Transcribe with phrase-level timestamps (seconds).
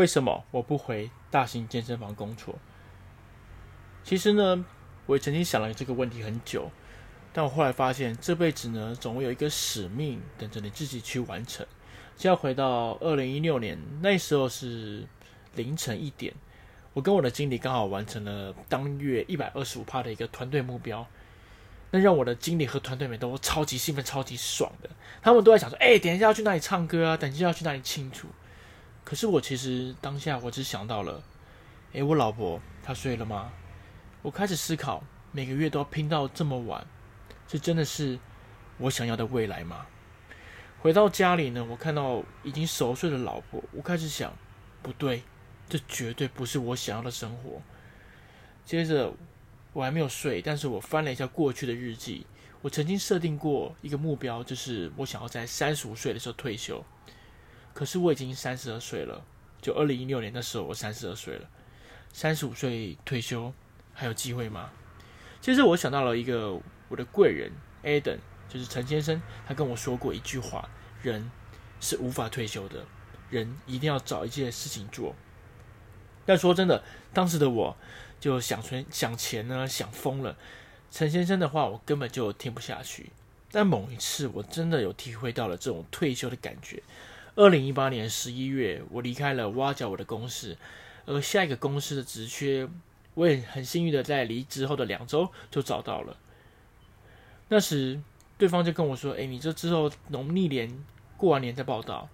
[0.00, 2.58] 为什么我不回大型健身房工作？
[4.02, 4.64] 其实呢，
[5.04, 6.70] 我也曾经想了这个问题很久，
[7.34, 11.66] 但我后来发现，这辈子呢，总会有一个使命等着你自己去完成。
[12.16, 15.06] 就要回到二零一六年，那时候是
[15.54, 16.32] 凌晨一点，
[16.94, 21.06] 我跟我的经理刚好完成了当月一百二十五趴的一个团队目标，
[21.90, 24.88] 那让我的经理和团队们都超级兴奋、超级爽的。
[25.20, 27.18] 他们都在想说：“哎，等一下要去哪里唱歌啊？
[27.18, 28.26] 等一下要去哪里庆祝？”
[29.10, 31.20] 可是我其实当下我只想到了
[31.92, 33.50] ：“哎，我老婆她睡了吗？”
[34.22, 35.02] 我开始思考，
[35.32, 36.86] 每个月都要拼到这么晚，
[37.48, 38.20] 这真的是
[38.78, 39.84] 我想要的未来吗？
[40.78, 44.32] 回到家里呢，我看到已经熟睡的老婆，我开始想，
[44.80, 45.24] 不对，
[45.68, 47.60] 这绝对不是我想要的生活。
[48.64, 49.12] 接着，
[49.72, 52.24] 我还没有睡，但是我翻了一下过去的日记，
[52.62, 56.84] 我曾经设定过一个目标，就是我想要在三十五岁的时候退休。
[57.80, 59.24] 可是我已经三十二岁了，
[59.62, 61.48] 就二零一六年的时候，我三十二岁了，
[62.12, 63.50] 三十五岁退休。
[63.94, 64.70] 还有机会吗？
[65.40, 67.50] 其实我想到了一个我的贵人
[67.82, 68.18] ，Adam，
[68.50, 70.68] 就是陈先生，他跟我说过一句话：
[71.00, 71.30] 人
[71.80, 72.84] 是无法退休的，
[73.30, 75.16] 人一定要找一件事情做。
[76.26, 77.74] 但说真的，当时的我
[78.20, 80.36] 就想存想钱呢，想疯了。
[80.90, 83.10] 陈先生的话我根本就听不下去。
[83.50, 86.82] 但某一次，我真的有体会到了这种退休的感觉。
[87.40, 90.54] 二零一八年十一月，我离开了挖角我的公司，
[91.06, 92.68] 而下一个公司的职缺。
[93.14, 96.14] 我也很幸运的在离职后的两周就找到了。
[97.48, 97.98] 那时
[98.36, 100.84] 对方就跟我说：“哎，你这之后农历年
[101.16, 102.10] 过完年再报到。”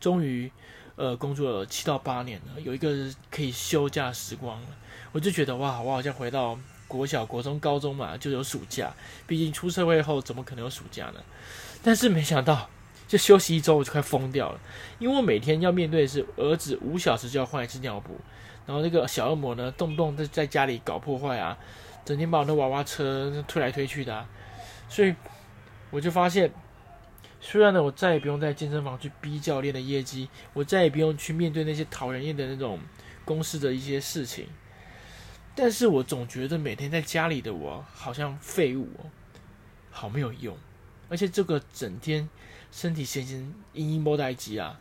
[0.00, 0.50] 终于，
[0.96, 4.68] 呃，工作了七到八年了，有一个可以休假时光了。
[5.12, 8.92] 我就觉得哇，我好像回到国小、国中、高中嘛，就有暑假。
[9.24, 11.20] 毕竟出社会后怎么可能有暑假呢？
[11.80, 12.68] 但是没想到，
[13.06, 14.60] 就休息一周我就快疯掉了，
[14.98, 18.16] 因为我每天要面对的是儿子五小时就要换一次尿布。
[18.66, 21.56] 然后那个小恶魔呢，动不动在在家里搞破坏啊，
[22.04, 24.26] 整天把我的娃娃车推来推去的，
[24.88, 25.14] 所以
[25.92, 26.52] 我就发现，
[27.40, 32.80] 虽然呢，我再也不用在健身房去逼教练的业绩，我再也不用去面对那些讨人厌的那种
[33.24, 34.48] 公司的一些事情，
[35.54, 39.06] 但是我总觉得每天在家里的我好像废物哦，
[39.92, 40.58] 好没有用，
[41.08, 42.28] 而且这个整天
[42.70, 43.38] 身体闲闲
[43.72, 44.80] 阴阴摸待机啊，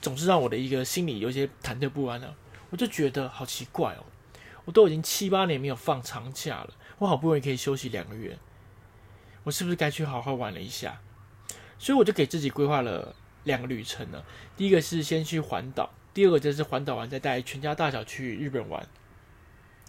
[0.00, 2.34] 总是让我的一个心里有些忐忑不安了啊。
[2.70, 4.04] 我就觉得好奇怪哦，
[4.64, 8.38] 我都已经七八年没有放长假了，我好不容易可以休息两个月，
[9.42, 11.00] 我是不是该去好好玩了一下？
[11.78, 13.14] 所以我就给自己规划了
[13.44, 14.22] 两个旅程呢。
[14.56, 18.86] 第一个是先去环岛，第二个就是环岛完再带全家大小去日本玩。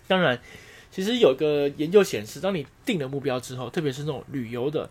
[0.07, 0.41] 当然，
[0.89, 4.89] 其实有个研究显示，当你定了目标之后，特别是那种旅游的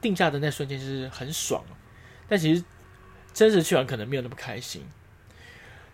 [0.00, 1.64] 定价的那瞬间，是很爽，
[2.28, 2.64] 但其实
[3.32, 4.82] 真实去玩可能没有那么开心。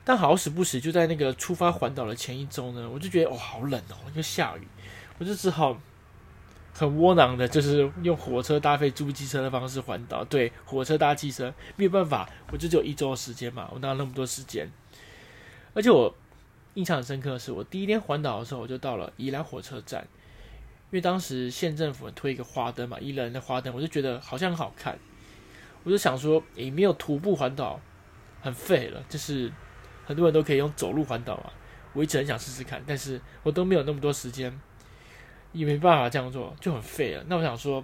[0.04, 4.68] 但好死不死，就在那个出发环岛的前一周呢，我就觉得哦，好冷哦，又下雨，
[5.18, 5.80] 我就只好
[6.74, 10.22] 很窝囊的，就是用火车搭配租机车的方式环岛。
[10.22, 14.68] 对，火车搭汽车没有办法，我就只有一周的时间嘛，我哪有那么多时间？
[15.72, 16.14] 而且我
[16.74, 20.06] 印象很深刻的是，我第一天环岛的时候，我就到了宜兰火车站，
[20.94, 24.96] 因为当时县政府推一个花灯嘛，宜兰的花灯，我就觉得好像很好看，
[25.82, 27.80] 我就想说，诶，没有徒步环岛，
[28.40, 29.50] 很废了，就是。
[30.06, 31.50] 很多人都可以用走路环岛啊，
[31.94, 34.60] 我一直很想试试看，但是我都没有那么多时间，
[35.52, 37.24] 也没办法这样做，就很废了。
[37.26, 37.82] 那我想说，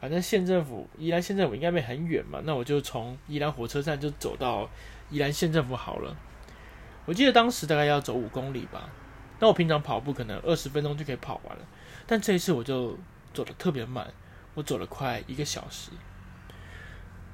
[0.00, 4.70] 反正县政府宜兰县政府应该没很远嘛，那我就从宜兰火车站就走到
[5.10, 6.16] 宜兰县政府好了。
[7.04, 8.88] 我记得当时大概要走五公里吧，
[9.40, 11.66] 那我平常跑步可能二十分钟就可以跑完了，
[12.06, 12.96] 但这一次我就
[13.34, 14.12] 走得特别慢，
[14.54, 15.90] 我走了快一个小时。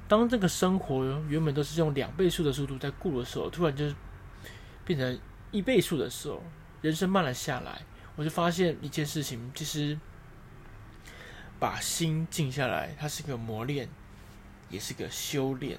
[0.07, 3.93] 当这个生活原本都是用两倍速的速度在过的时候，突然就
[4.85, 5.19] 变成
[5.51, 6.41] 一倍速的时候，
[6.81, 7.81] 人生慢了下来，
[8.15, 9.99] 我就发现一件事情，其实
[11.59, 13.89] 把心静下来，它是个磨练，
[14.69, 15.77] 也是个修炼。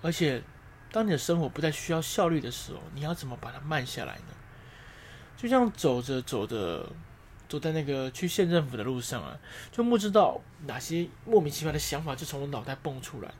[0.00, 0.42] 而且，
[0.90, 4.34] 当你的生活不再需要效率的时候，你要怎么把它慢下来呢？
[5.36, 6.90] 就像走着走着。
[7.48, 9.38] 走在那个去县政府的路上啊，
[9.70, 13.32] 就不知道哪些莫名其妙的想法就从我脑袋蹦出来。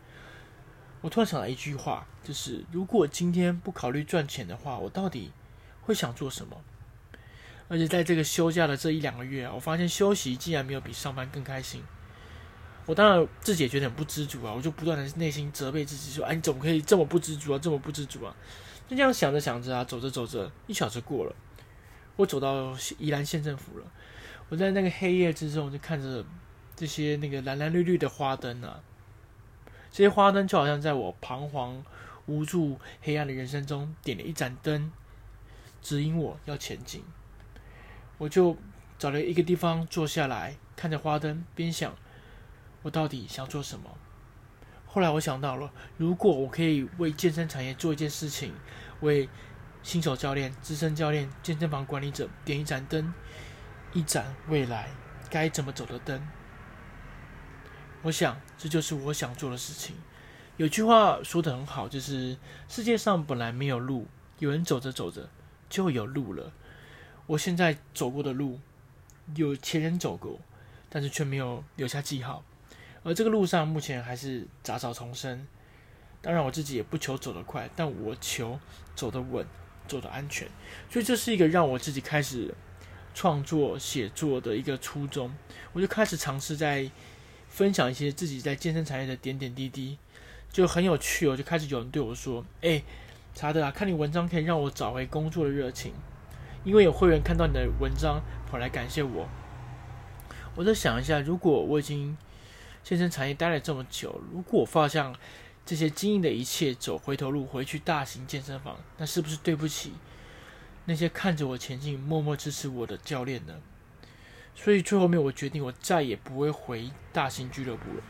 [1.01, 5.33] 我突然想到一句话，就是如果今天不考虑赚钱的话，我到底
[5.83, 6.57] 会想做什么？
[7.67, 11.83] 而且在这个休假的这一两个月啊，我发现休息竟然没有比上班更开心。
[12.87, 17.59] 我当然自己也觉得很不知足啊，我就不断的内心责备自己说：“哎，你怎么可以这么不知足啊？
[17.59, 18.35] 这么不知足啊？”
[18.89, 21.35] 就这样想着想着啊，走着走着，一小时过了。
[22.15, 23.85] 我走到宜兰县政府了，
[24.49, 26.25] 我在那个黑夜之中就看着
[26.77, 28.81] 这些那个蓝蓝绿绿的花灯啊，
[29.91, 31.85] 这些花灯就好像在我彷徨
[32.27, 34.93] 无助黑暗的人生中点了一盏灯，
[35.83, 37.03] 指引我要前进。
[38.19, 38.57] 我就
[38.97, 41.95] 找了一个地方坐下来，看着花灯，边想
[42.87, 43.91] 我到底想做什么。
[44.87, 48.55] 后来我想到了，如果我可以为健身产业做一件事情，
[49.01, 49.29] 为
[49.83, 53.13] 新手教练、资深教练、健身房管理者点一盏灯，
[53.93, 54.89] 一盏未来
[55.29, 56.29] 该怎么走的灯。
[58.03, 59.97] 我想这就是我想做的事情。
[60.57, 64.07] 有句话说得很好，就是世界上本来没有路，
[64.39, 65.29] 有人走着走着
[65.69, 66.53] 就有路了。
[67.27, 68.61] 我现在走过的路，
[69.35, 70.39] 有前人走过，
[70.89, 72.45] 但是却没有留下记号。
[73.07, 75.47] 而这个路上目前还是杂草丛生，
[76.21, 78.59] 当然我自己也不求走得快，但我求
[78.97, 79.47] 走得稳，
[79.87, 80.49] 走得安全。
[80.91, 82.53] 所以这是一个让我自己开始
[83.15, 85.33] 创作写作的一个初衷。
[85.73, 86.91] 我就开始尝试在
[87.49, 89.97] 分享一些自己在健身产业的点点滴滴，
[90.51, 91.29] 就很有趣。
[91.29, 92.83] 我就开始有人对我说：“哎，
[93.37, 95.93] 查德啊，看你文章可以让我找回工作的热情，
[96.65, 98.21] 因为有会员看到你的文章
[98.51, 99.29] 跑来感谢我。”
[100.57, 102.17] 我在想一下，如果我已经
[102.87, 105.13] 健身产业待了这么久，如果我放下
[105.65, 109.95] 这些经营的一切，走回头路，回去大型健身房，那是不是对不起
[110.85, 113.55] 那些看着我前进、默默支持我的教练呢？
[114.55, 118.05] 所以最后面，我决定我再也不会回大型俱乐部了。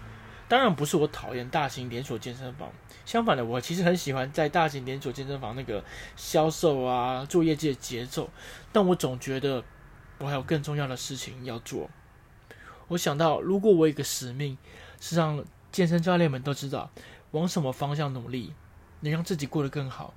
[0.46, 2.70] 当然不是我讨厌大型连锁健身房，
[3.06, 5.82] 相反的，我其实很喜欢在大型连锁健身房那个
[6.16, 8.28] 销售啊、做业绩的节奏。
[8.74, 9.64] 但我总觉得
[10.18, 11.88] 我还有更重要的事情要做。
[12.88, 14.56] 我想到，如果我有个使命，
[15.00, 16.90] 是让健身教练们都知道
[17.32, 18.52] 往什么方向努力，
[19.00, 20.14] 能让自己过得更好，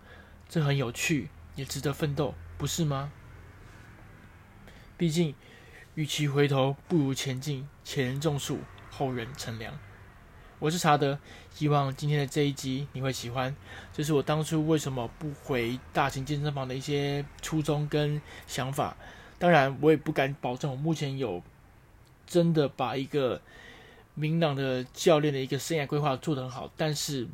[0.48, 3.12] 这很有趣，也值得奋斗，不是吗？
[4.96, 5.34] 毕竟，
[5.96, 7.68] 与其回头，不如前进。
[7.84, 8.60] 前人种树，
[8.92, 9.74] 后人乘凉。
[10.60, 11.18] 我是查德，
[11.50, 13.56] 希望今天的这一集你会喜欢。
[13.92, 18.96] 这是我当初为什么不回大型健身房的一些初衷跟想法。
[19.40, 21.42] 当然，我也不敢保证我目前有。
[22.30, 23.42] 真的把一个
[24.14, 27.28] 明朗的教练的一个生涯规划做得很好，但是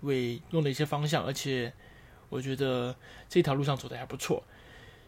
[0.00, 1.72] 我也用了一些方向，而且
[2.28, 2.94] 我觉得
[3.28, 4.42] 这条路上走得还不错。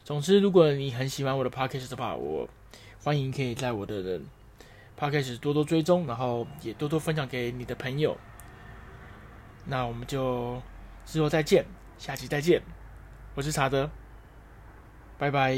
[0.05, 2.49] 总之，如果你很喜欢我的 podcast 的话，我
[3.03, 4.21] 欢迎可以在我的
[4.99, 8.17] podcast 多多追踪，然后也多多分享给你的朋友。
[9.67, 10.61] 那我们就
[11.05, 11.65] 之后再见，
[11.99, 12.63] 下期再见，
[13.35, 13.91] 我是查德，
[15.19, 15.57] 拜拜。